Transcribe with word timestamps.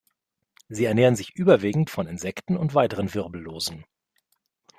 Sie 0.67 0.85
ernähren 0.85 1.15
sich 1.15 1.35
überwiegend 1.35 1.91
von 1.91 2.07
Insekten 2.07 2.57
und 2.57 2.73
weiteren 2.73 3.13
Wirbellosen. 3.13 3.85